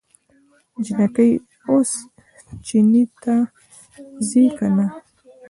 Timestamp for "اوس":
1.67-1.91